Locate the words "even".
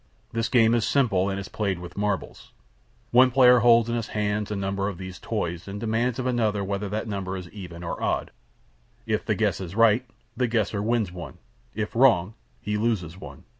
7.51-7.83